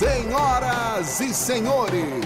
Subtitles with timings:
[0.00, 2.24] Senhoras e senhores,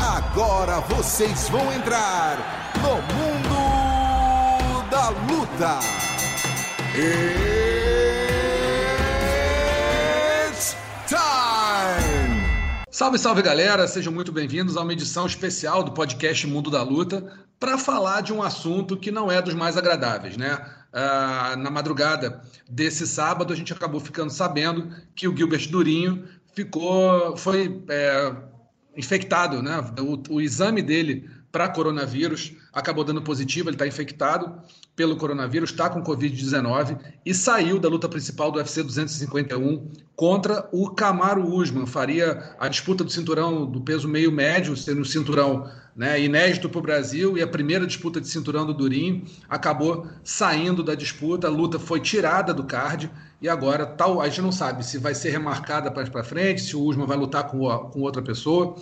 [0.00, 2.38] agora vocês vão entrar
[2.76, 3.58] no mundo
[4.88, 5.80] da luta.
[10.46, 10.76] It's
[11.08, 11.18] time!
[12.88, 17.32] Salve, salve galera, sejam muito bem-vindos a uma edição especial do podcast Mundo da Luta
[17.58, 20.64] para falar de um assunto que não é dos mais agradáveis, né?
[20.92, 26.24] Ah, na madrugada desse sábado, a gente acabou ficando sabendo que o Gilbert Durinho
[26.58, 28.34] ficou, foi é,
[28.96, 29.78] infectado, né?
[30.00, 34.62] O, o exame dele para coronavírus acabou dando positivo, ele está infectado
[34.94, 40.88] pelo coronavírus, está com Covid-19 e saiu da luta principal do UFC 251 contra o
[40.90, 41.84] Camaro Usman.
[41.84, 46.78] Faria a disputa do cinturão do peso meio médio, sendo um cinturão né, inédito para
[46.78, 49.24] o Brasil e a primeira disputa de cinturão do Durinho.
[49.48, 53.10] Acabou saindo da disputa, a luta foi tirada do card
[53.42, 56.82] e agora tal, a gente não sabe se vai ser remarcada para frente, se o
[56.82, 58.76] Usman vai lutar com, com outra pessoa.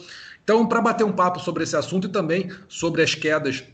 [0.47, 3.65] Então, para bater um papo sobre esse assunto e também sobre as quedas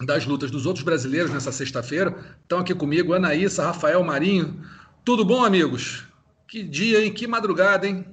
[0.00, 4.68] das lutas dos outros brasileiros nessa sexta-feira, estão aqui comigo Anaísa, Rafael Marinho.
[5.04, 6.02] Tudo bom, amigos?
[6.48, 7.14] Que dia, hein?
[7.14, 8.04] Que madrugada, hein?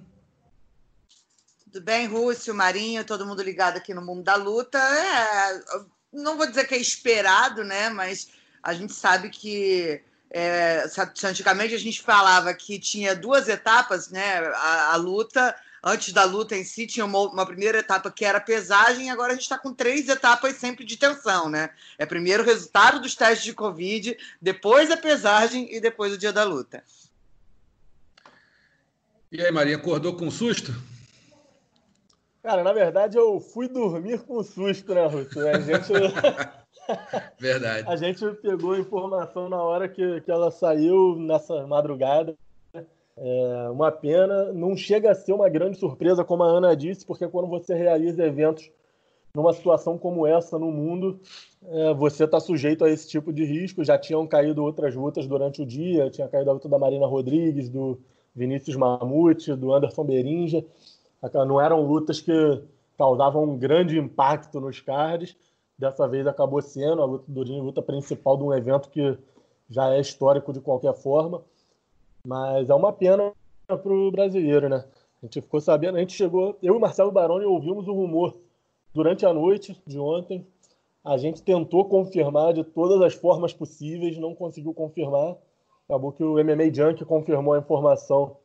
[1.63, 4.77] Tudo bem, Rússio, Marinho, todo mundo ligado aqui no mundo da luta.
[4.77, 5.61] É,
[6.13, 7.89] não vou dizer que é esperado, né?
[7.89, 8.29] Mas
[8.61, 10.85] a gente sabe que é,
[11.23, 14.37] antigamente a gente falava que tinha duas etapas, né?
[14.53, 18.41] A, a, luta, antes da luta em si, tinha uma, uma primeira etapa que era
[18.41, 21.69] pesagem, agora a gente está com três etapas sempre de tensão, né?
[21.99, 26.33] É primeiro o resultado dos testes de Covid, depois a pesagem e depois o dia
[26.33, 26.83] da luta.
[29.31, 30.73] E aí, Maria, acordou com susto?
[32.41, 35.37] Cara, na verdade eu fui dormir com susto, né, Ruth?
[35.37, 35.91] A gente.
[37.39, 37.87] Verdade.
[37.89, 42.37] A gente pegou a informação na hora que, que ela saiu nessa madrugada.
[43.17, 44.51] É uma pena.
[44.51, 48.25] Não chega a ser uma grande surpresa, como a Ana disse, porque quando você realiza
[48.25, 48.69] eventos
[49.33, 51.19] numa situação como essa no mundo,
[51.63, 53.83] é, você está sujeito a esse tipo de risco.
[53.83, 57.69] Já tinham caído outras lutas durante o dia, tinha caído a luta da Marina Rodrigues,
[57.69, 57.99] do
[58.35, 60.65] Vinícius Mamute, do Anderson Berinja.
[61.47, 62.61] Não eram lutas que
[62.97, 65.35] causavam um grande impacto nos cards.
[65.77, 69.17] Dessa vez acabou sendo a luta do luta principal de um evento que
[69.69, 71.41] já é histórico de qualquer forma.
[72.25, 73.31] Mas é uma pena
[73.67, 74.83] para o brasileiro, né?
[75.21, 78.35] A gente ficou sabendo, a gente chegou, eu e Marcelo Baroni ouvimos o rumor
[78.93, 80.45] durante a noite de ontem.
[81.03, 85.35] A gente tentou confirmar de todas as formas possíveis, não conseguiu confirmar.
[85.87, 88.37] Acabou que o MMA Junk confirmou a informação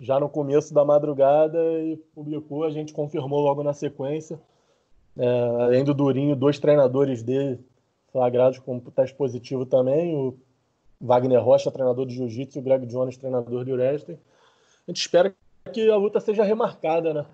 [0.00, 2.64] já no começo da madrugada e publicou.
[2.64, 4.40] A gente confirmou logo na sequência.
[5.16, 5.26] É,
[5.60, 7.60] além do Durinho, dois treinadores dele
[8.10, 10.34] flagrados com teste positivo também, o
[11.02, 14.18] Wagner Rocha, treinador de jiu-jitsu, e o Greg Jones, treinador de wrestling.
[14.86, 15.34] A gente espera
[15.72, 17.26] que a luta seja remarcada, né?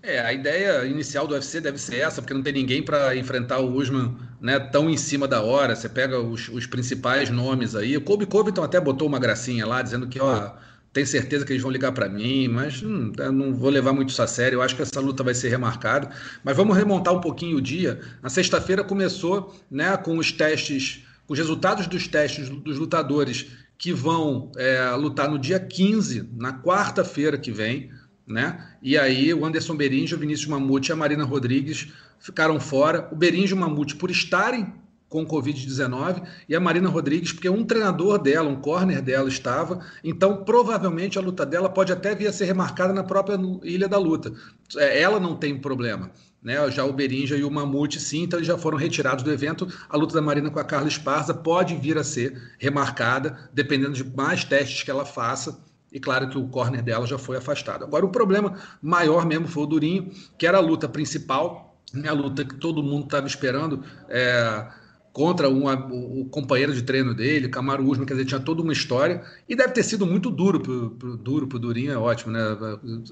[0.00, 3.58] É, a ideia inicial do UFC deve ser essa, porque não tem ninguém para enfrentar
[3.58, 5.74] o Usman né, tão em cima da hora.
[5.74, 7.96] Você pega os, os principais nomes aí.
[7.96, 10.52] O Kobe Covington até botou uma gracinha lá, dizendo que, ó,
[10.92, 14.22] tem certeza que eles vão ligar para mim, mas hum, não vou levar muito isso
[14.22, 14.56] a sério.
[14.56, 16.10] Eu acho que essa luta vai ser remarcada.
[16.44, 18.00] Mas vamos remontar um pouquinho o dia.
[18.22, 23.46] Na sexta-feira começou né, com os testes, os resultados dos testes dos lutadores
[23.76, 27.90] que vão é, lutar no dia 15, na quarta-feira que vem.
[28.26, 28.66] Né?
[28.82, 31.88] E aí o Anderson Berinjo, o Vinícius Mamute e a Marina Rodrigues
[32.18, 33.08] ficaram fora.
[33.12, 34.74] O Berinjo e o Mamute, por estarem
[35.08, 40.44] com Covid-19 e a Marina Rodrigues, porque um treinador dela, um corner dela estava, então
[40.44, 44.32] provavelmente a luta dela pode até vir a ser remarcada na própria ilha da luta.
[44.76, 46.10] É, ela não tem problema.
[46.40, 49.66] Né, já o Berinja e o Mamute, sim, então eles já foram retirados do evento.
[49.88, 54.04] A luta da Marina com a Carla Esparza pode vir a ser remarcada, dependendo de
[54.04, 55.58] mais testes que ela faça.
[55.92, 57.84] E claro que o corner dela já foi afastado.
[57.84, 62.12] Agora, o problema maior mesmo foi o Durinho, que era a luta principal, né, a
[62.12, 63.82] luta que todo mundo estava esperando.
[64.08, 64.77] É
[65.18, 69.20] contra um, o, companheiro de treino dele, Camaro Usman, quer dizer, tinha toda uma história,
[69.48, 72.40] e deve ter sido muito duro pro, pro, duro pro Durinho, é ótimo, né?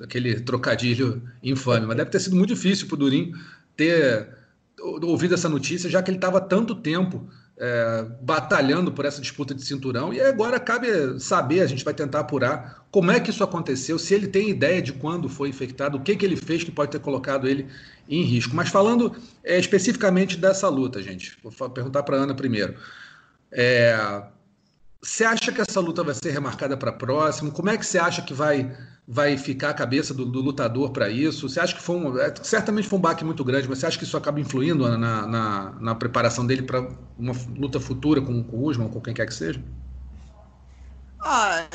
[0.00, 3.37] Aquele trocadilho infame, mas deve ter sido muito difícil pro Durinho
[3.76, 4.29] ter
[5.03, 9.64] ouvido essa notícia, já que ele estava tanto tempo é, batalhando por essa disputa de
[9.64, 10.12] cinturão.
[10.12, 14.14] E agora cabe saber, a gente vai tentar apurar como é que isso aconteceu, se
[14.14, 17.00] ele tem ideia de quando foi infectado, o que, que ele fez que pode ter
[17.00, 17.67] colocado ele
[18.08, 18.55] em risco.
[18.55, 19.14] Mas falando
[19.44, 22.75] é, especificamente dessa luta, gente, vou perguntar para Ana primeiro.
[23.53, 24.23] É,
[25.00, 27.53] você acha que essa luta vai ser remarcada para próximo?
[27.53, 28.76] Como é que você acha que vai
[29.08, 31.49] vai ficar a cabeça do, do lutador para isso?
[31.49, 32.19] Você acha que foi um.
[32.19, 35.26] É, certamente foi um baque muito grande, mas você acha que isso acaba influindo na,
[35.26, 36.81] na, na preparação dele para
[37.17, 39.62] uma luta futura com, com o Usman com quem quer que seja?
[41.23, 41.69] Ah,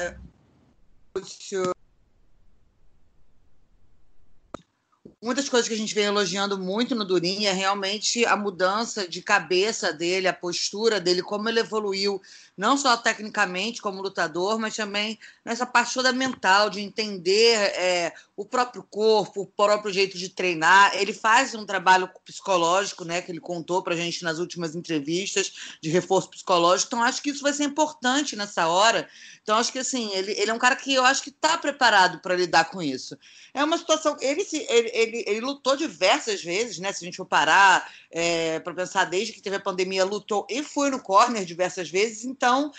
[5.21, 9.07] uma das coisas que a gente vem elogiando muito no Durinho é realmente a mudança
[9.07, 12.19] de cabeça dele, a postura dele, como ele evoluiu,
[12.57, 18.12] não só tecnicamente como lutador, mas também nessa parte toda mental, de entender é,
[18.42, 20.96] o próprio corpo, o próprio jeito de treinar.
[20.96, 25.54] Ele faz um trabalho psicológico, né, que ele contou para a gente nas últimas entrevistas,
[25.80, 26.88] de reforço psicológico.
[26.88, 29.08] Então, acho que isso vai ser importante nessa hora.
[29.44, 32.20] Então, acho que assim, ele, ele é um cara que eu acho que está preparado
[32.20, 33.16] para lidar com isso.
[33.54, 34.18] É uma situação.
[34.20, 36.92] Ele, ele, ele, ele, lutou diversas vezes, né?
[36.92, 40.64] Se a gente for parar é, para pensar, desde que teve a pandemia, lutou e
[40.64, 42.26] foi no corner diversas vezes.
[42.26, 42.72] Então,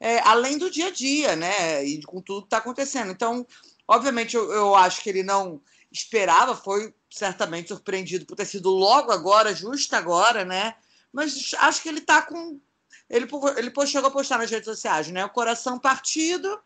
[0.00, 1.84] é, além do dia a dia, né?
[1.84, 3.12] E com tudo que está acontecendo.
[3.12, 3.46] Então,
[3.90, 5.60] obviamente, eu, eu acho que ele não
[5.90, 10.76] esperava, foi certamente surpreendido por ter sido logo agora, justo agora, né?
[11.12, 12.60] Mas acho que ele está com.
[13.08, 15.24] Ele, ele chegou a postar nas redes sociais, né?
[15.24, 16.60] O coração partido,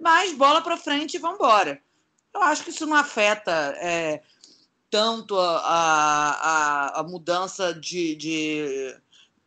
[0.00, 1.82] mas bola para frente e vamos embora.
[2.32, 4.22] Eu acho que isso não afeta é,
[4.88, 8.96] tanto a, a, a mudança de, de,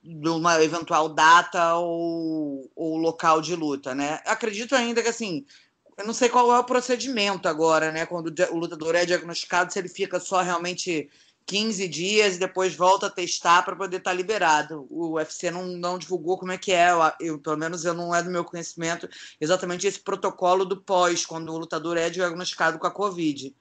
[0.03, 4.21] de, uma eventual data ou, ou local de luta, né?
[4.23, 5.47] Acredito ainda que assim,
[5.97, 8.05] eu não sei qual é o procedimento agora, né?
[8.05, 11.09] Quando o lutador é diagnosticado, se ele fica só realmente
[11.45, 14.87] 15 dias e depois volta a testar para poder estar tá liberado.
[14.89, 18.23] O UFC não, não divulgou como é que é, eu, pelo menos eu não é
[18.23, 19.09] do meu conhecimento
[19.39, 23.55] exatamente esse protocolo do pós, quando o lutador é diagnosticado com a Covid.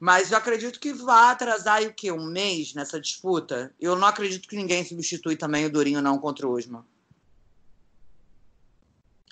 [0.00, 2.12] Mas eu acredito que vai atrasar o quê?
[2.12, 3.74] Um mês nessa disputa?
[3.80, 6.84] Eu não acredito que ninguém substitui também o Durinho não contra o Usman.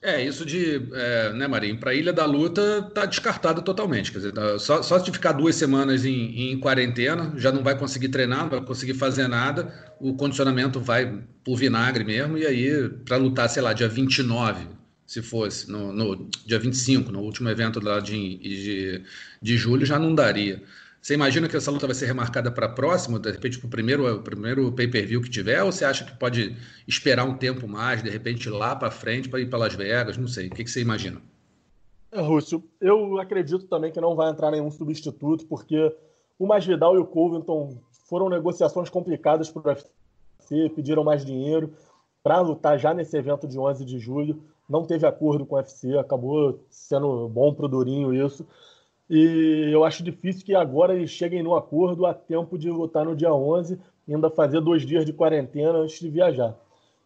[0.07, 4.13] É, isso de, é, né, Marinho, para a Ilha da Luta tá descartado totalmente.
[4.13, 7.77] Quer dizer, tá, só, só se ficar duas semanas em, em, quarentena, já não vai
[7.77, 12.89] conseguir treinar, não vai conseguir fazer nada, o condicionamento vai por vinagre mesmo, e aí,
[13.05, 14.69] para lutar, sei lá, dia 29,
[15.05, 19.03] se fosse, no, no dia 25, no último evento lá de, de,
[19.43, 20.63] de julho, já não daria.
[21.07, 24.23] Você imagina que essa luta vai ser remarcada para próximo, de repente para o primeiro,
[24.23, 28.51] primeiro pay-per-view que tiver, ou você acha que pode esperar um tempo mais, de repente
[28.51, 30.17] lá para frente, para ir para Las Vegas?
[30.17, 30.49] Não sei.
[30.49, 31.23] O que, que você imagina?
[32.11, 35.95] É, Rússio, eu acredito também que não vai entrar nenhum substituto, porque
[36.41, 41.73] o Masvidal e o Covington foram negociações complicadas para o UFC, pediram mais dinheiro
[42.21, 44.43] para lutar já nesse evento de 11 de julho.
[44.69, 48.45] Não teve acordo com o UFC, acabou sendo bom para o Durinho isso.
[49.09, 53.15] E eu acho difícil que agora eles cheguem no acordo a tempo de lutar no
[53.15, 56.57] dia 11 e ainda fazer dois dias de quarentena antes de viajar.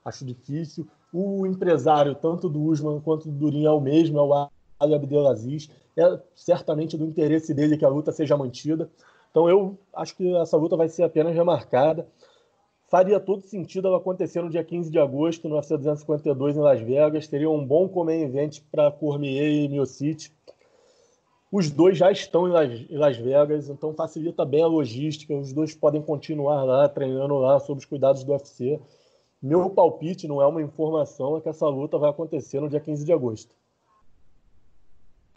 [0.05, 0.89] Acho difícil.
[1.13, 4.49] O empresário, tanto do Usman quanto do Durinho, é o mesmo, é o
[4.79, 5.69] Ali Abdelaziz.
[5.97, 8.91] É certamente do interesse dele que a luta seja mantida.
[9.31, 12.07] Então eu acho que essa luta vai ser apenas remarcada.
[12.89, 16.81] Faria todo sentido ela acontecer no dia 15 de agosto, no UFC 252 em Las
[16.81, 17.29] Vegas.
[17.29, 20.31] Teria um bom comer evento para Cormier e Miocic
[21.51, 25.35] os dois já estão em Las, em Las, Vegas, então facilita bem a logística.
[25.35, 28.81] Os dois podem continuar lá, treinando lá, sob os cuidados do UFC.
[29.43, 33.05] Meu palpite, não é uma informação, é que essa luta vai acontecer no dia 15
[33.05, 33.55] de agosto.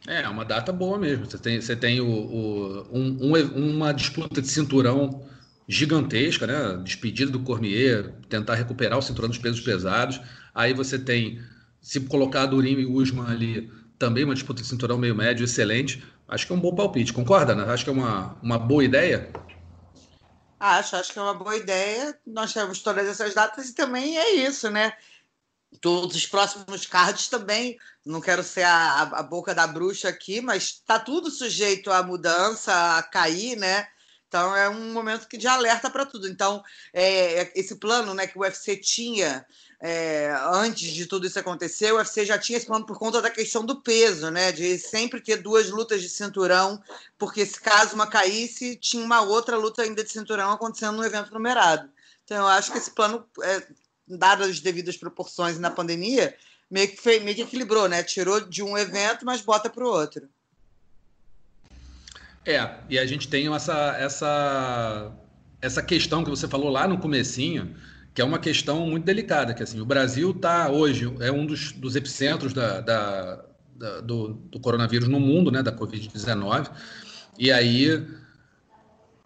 [0.08, 1.26] É, é uma data boa mesmo.
[1.26, 5.22] Você tem, você tem o, o um, um, uma disputa de cinturão
[5.68, 6.82] gigantesca, né?
[6.84, 10.22] Despedida do Cormier, tentar recuperar o cinturão dos pesos pesados.
[10.54, 11.40] Aí você tem,
[11.82, 13.72] se colocar Durim e Usman ali
[14.04, 16.04] também uma disputa de cinturão meio médio excelente.
[16.28, 17.64] Acho que é um bom palpite, concorda, né?
[17.72, 19.32] Acho que é uma, uma boa ideia.
[20.60, 22.20] Acho, acho que é uma boa ideia.
[22.28, 24.92] Nós temos todas essas datas e também é isso, né?
[25.80, 27.78] Todos os próximos cards também.
[28.06, 32.98] Não quero ser a, a boca da bruxa aqui, mas está tudo sujeito à mudança,
[32.98, 33.88] a cair, né?
[34.34, 36.28] Então é um momento que de alerta para tudo.
[36.28, 39.46] Então, é, esse plano né, que o UFC tinha
[39.80, 43.30] é, antes de tudo isso acontecer, o UFC já tinha esse plano por conta da
[43.30, 44.52] questão do peso, né?
[44.52, 46.82] De sempre ter duas lutas de cinturão,
[47.16, 51.32] porque se caso uma caísse, tinha uma outra luta ainda de cinturão acontecendo no evento
[51.32, 51.88] numerado.
[52.24, 53.68] Então, eu acho que esse plano, é,
[54.08, 56.36] dadas as devidas proporções na pandemia,
[56.72, 58.02] meio que, foi, meio que equilibrou, né?
[58.02, 60.28] Tirou de um evento, mas bota para o outro.
[62.46, 65.12] É, e a gente tem essa, essa,
[65.62, 67.76] essa questão que você falou lá no comecinho,
[68.14, 71.72] que é uma questão muito delicada, que assim, o Brasil está hoje, é um dos,
[71.72, 73.46] dos epicentros da, da,
[73.76, 76.70] da do, do, coronavírus no mundo, né, da Covid-19,
[77.40, 78.06] e aí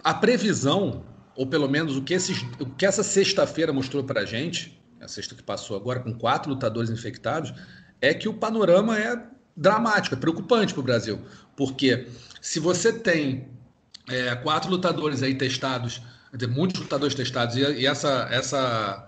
[0.03, 1.03] a previsão,
[1.35, 5.07] ou pelo menos o que, esses, o que essa sexta-feira mostrou para a gente, a
[5.07, 7.53] sexta que passou agora, com quatro lutadores infectados,
[7.99, 9.21] é que o panorama é
[9.57, 11.19] dramático, é preocupante para o Brasil,
[11.55, 12.07] porque
[12.39, 13.49] se você tem
[14.07, 16.01] é, quatro lutadores aí testados
[16.47, 19.07] muitos lutadores testados e, e, essa, essa,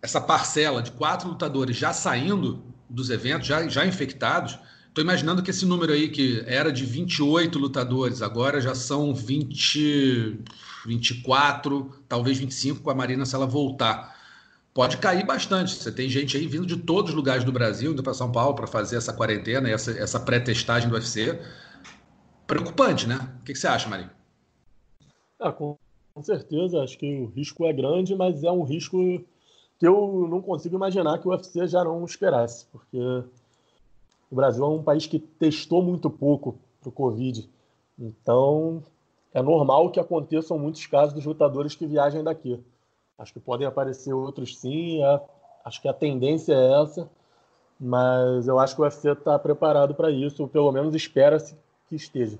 [0.00, 4.58] essa parcela de quatro lutadores já saindo dos eventos, já, já infectados,
[4.96, 10.40] Tô imaginando que esse número aí, que era de 28 lutadores, agora já são 20,
[10.86, 14.15] 24, talvez 25 com a Marina se ela voltar.
[14.76, 15.74] Pode cair bastante.
[15.74, 18.54] Você tem gente aí vindo de todos os lugares do Brasil, indo para São Paulo
[18.54, 21.40] para fazer essa quarentena, essa, essa pré-testagem do UFC.
[22.46, 23.16] Preocupante, né?
[23.40, 24.10] O que, que você acha, Marinho?
[25.40, 25.78] Ah, com,
[26.20, 26.82] certeza.
[26.82, 28.98] Acho que o risco é grande, mas é um risco
[29.78, 32.98] que eu não consigo imaginar que o UFC já não esperasse, porque
[34.30, 37.48] o Brasil é um país que testou muito pouco para o Covid.
[37.98, 38.82] Então,
[39.32, 42.62] é normal que aconteçam muitos casos dos lutadores que viajem daqui.
[43.18, 45.20] Acho que podem aparecer outros sim, é,
[45.64, 47.08] acho que a tendência é essa,
[47.80, 51.56] mas eu acho que o UFC está preparado para isso, ou pelo menos espera-se
[51.88, 52.38] que esteja.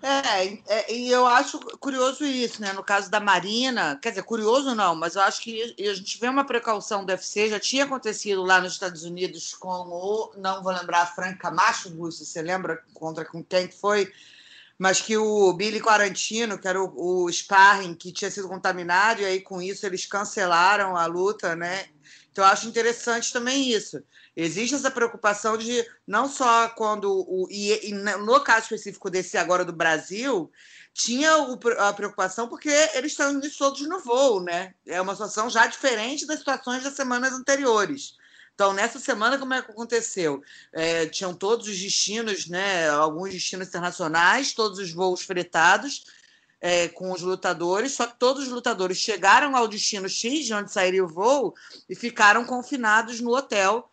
[0.00, 2.72] É, é, e eu acho curioso isso, né?
[2.72, 6.28] No caso da Marina, quer dizer, curioso não, mas eu acho que a gente vê
[6.28, 10.72] uma precaução do UFC, já tinha acontecido lá nos Estados Unidos com o, não vou
[10.72, 14.12] lembrar, Frank Camacho, Russo, você lembra contra com quem foi?
[14.78, 19.24] Mas que o Billy Quarantino, que era o, o sparring que tinha sido contaminado, e
[19.24, 21.86] aí com isso eles cancelaram a luta, né?
[22.30, 24.00] Então eu acho interessante também isso.
[24.36, 29.64] Existe essa preocupação de não só quando o e, e no caso específico desse agora
[29.64, 30.48] do Brasil
[30.94, 34.74] tinha o, a preocupação porque eles estão indo todos no voo, né?
[34.86, 38.16] É uma situação já diferente das situações das semanas anteriores.
[38.58, 40.42] Então, nessa semana, como é que aconteceu?
[40.72, 42.88] É, tinham todos os destinos, né?
[42.88, 46.06] Alguns destinos internacionais, todos os voos fretados
[46.60, 50.72] é, com os lutadores, só que todos os lutadores chegaram ao destino X, de onde
[50.72, 51.54] sairia o voo,
[51.88, 53.88] e ficaram confinados no hotel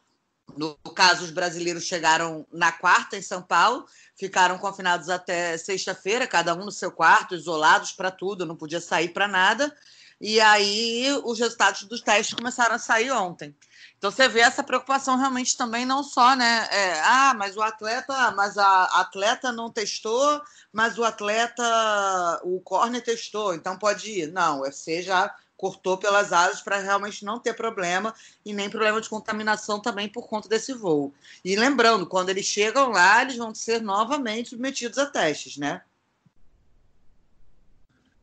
[0.58, 6.54] no caso, os brasileiros chegaram na quarta em São Paulo, ficaram confinados até sexta-feira, cada
[6.54, 9.76] um no seu quarto, isolados para tudo, não podia sair para nada.
[10.20, 13.56] E aí os resultados dos testes começaram a sair ontem.
[13.98, 16.68] Então você vê essa preocupação realmente também não só, né?
[16.72, 20.42] É, ah, mas o atleta, mas a atleta não testou,
[20.72, 21.64] mas o atleta,
[22.44, 24.32] o corner testou, então pode ir.
[24.32, 28.14] Não, o UFC já cortou pelas asas para realmente não ter problema
[28.46, 31.14] e nem problema de contaminação também por conta desse voo.
[31.44, 35.82] E lembrando, quando eles chegam lá, eles vão ser novamente submetidos a testes, né?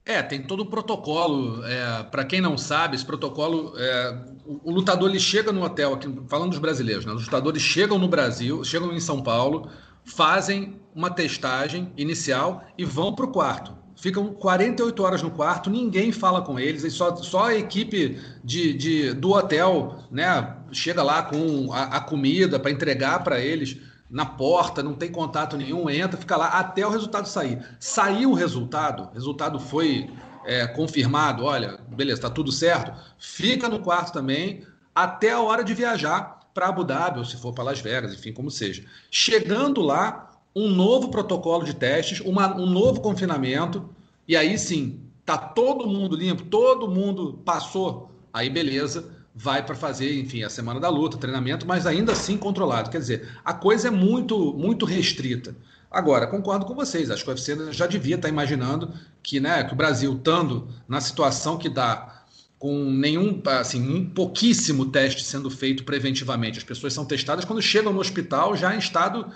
[0.04, 1.64] É, tem todo o protocolo.
[1.64, 5.94] É, para quem não sabe, esse protocolo, é, o, o, lutador ele chega no hotel,
[5.94, 7.12] aqui, falando dos brasileiros, né?
[7.12, 9.68] Os lutadores chegam no Brasil, chegam em São Paulo,
[10.04, 16.11] fazem uma testagem inicial e vão para o quarto ficam 48 horas no quarto, ninguém
[16.11, 21.23] fala com eles, e só, só a equipe de, de, do hotel né, chega lá
[21.23, 23.78] com a, a comida para entregar para eles
[24.12, 27.66] na porta, não tem contato nenhum, entra, fica lá até o resultado sair.
[27.81, 30.11] Saiu o resultado, resultado foi
[30.45, 35.73] é, confirmado, olha, beleza, está tudo certo, fica no quarto também até a hora de
[35.73, 38.85] viajar para Abu Dhabi, ou se for para Las Vegas, enfim, como seja.
[39.11, 43.88] Chegando lá, um novo protocolo de testes, uma, um novo confinamento,
[44.28, 50.21] e aí sim, tá todo mundo limpo, todo mundo passou, aí beleza, vai para fazer,
[50.21, 52.91] enfim, a semana da luta, treinamento, mas ainda assim controlado.
[52.91, 55.57] Quer dizer, a coisa é muito, muito restrita.
[55.91, 59.62] Agora, concordo com vocês, acho que o UFC já devia estar tá imaginando que, né,
[59.65, 62.25] que o Brasil, estando na situação que dá,
[62.59, 66.59] com nenhum, assim, um pouquíssimo teste sendo feito preventivamente.
[66.59, 69.31] As pessoas são testadas quando chegam no hospital já em estado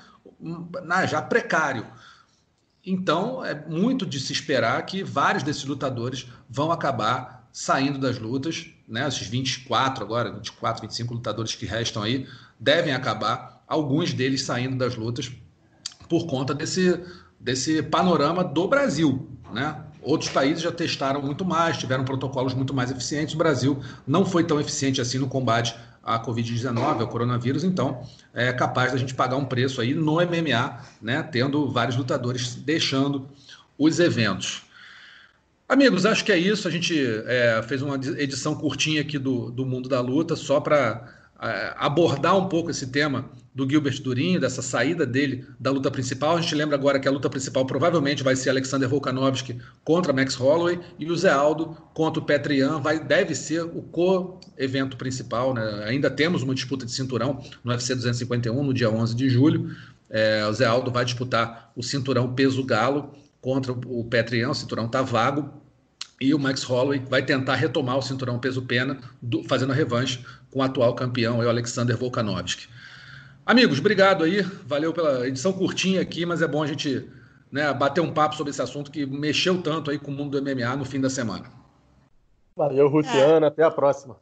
[1.09, 1.87] já precário.
[2.85, 8.71] Então, é muito de se esperar que vários desses lutadores vão acabar saindo das lutas,
[8.89, 9.07] né?
[9.07, 12.27] Esses 24 agora, 24, 25 lutadores que restam aí,
[12.59, 15.31] devem acabar, alguns deles saindo das lutas
[16.09, 17.01] por conta desse,
[17.39, 19.83] desse panorama do Brasil, né?
[20.03, 23.35] Outros países já testaram muito mais, tiveram protocolos muito mais eficientes.
[23.35, 28.01] O Brasil não foi tão eficiente assim no combate à Covid-19, ao coronavírus, então
[28.33, 33.29] é capaz da gente pagar um preço aí no MMA, né, tendo vários lutadores deixando
[33.77, 34.66] os eventos.
[35.69, 36.69] Amigos, acho que é isso.
[36.69, 36.95] A gente
[37.27, 42.39] é, fez uma edição curtinha aqui do, do Mundo da Luta, só para é, abordar
[42.39, 46.37] um pouco esse tema do Gilbert Durinho, dessa saída dele da luta principal.
[46.37, 50.37] A gente lembra agora que a luta principal provavelmente vai ser Alexander Volkanovski contra Max
[50.37, 55.53] Holloway e o Zé Aldo contra o Petrian vai deve ser o co-evento principal.
[55.53, 55.85] Né?
[55.87, 59.75] Ainda temos uma disputa de cinturão no UFC 251 no dia 11 de julho.
[60.09, 63.15] É, o Zé Aldo vai disputar o cinturão peso galo
[63.47, 65.49] contra o Petrian, o cinturão está vago.
[66.21, 68.99] E o Max Holloway vai tentar retomar o cinturão peso-pena,
[69.49, 72.69] fazendo a revanche com o atual campeão, o Alexander Volkanovski.
[73.45, 74.43] Amigos, obrigado aí.
[74.43, 77.09] Valeu pela edição curtinha aqui, mas é bom a gente
[77.53, 80.45] né, bater um papo sobre esse assunto que mexeu tanto aí com o mundo do
[80.45, 81.49] MMA no fim da semana.
[82.57, 83.47] Valeu, Luciana.
[83.47, 83.49] É.
[83.49, 84.17] Até a próxima.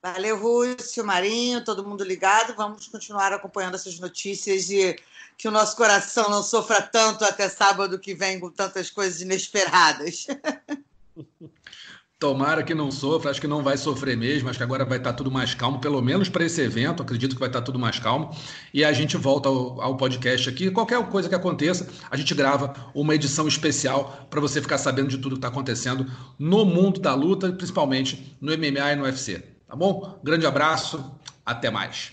[0.00, 2.54] Valeu, Rússio, Marinho, todo mundo ligado.
[2.54, 4.94] Vamos continuar acompanhando essas notícias e
[5.36, 10.26] que o nosso coração não sofra tanto até sábado que vem com tantas coisas inesperadas.
[12.18, 15.12] Tomara que não sofra, acho que não vai sofrer mesmo, acho que agora vai estar
[15.12, 18.34] tudo mais calmo, pelo menos para esse evento, acredito que vai estar tudo mais calmo.
[18.72, 20.70] E a gente volta ao, ao podcast aqui.
[20.70, 25.18] Qualquer coisa que aconteça, a gente grava uma edição especial para você ficar sabendo de
[25.18, 29.42] tudo que está acontecendo no mundo da luta, principalmente no MMA e no UFC.
[29.68, 30.18] Tá bom?
[30.24, 31.14] Grande abraço,
[31.44, 32.12] até mais.